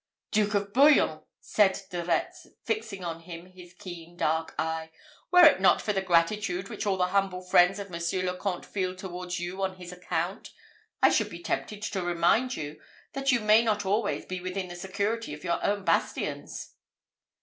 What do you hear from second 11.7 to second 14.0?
to remind you, that you may not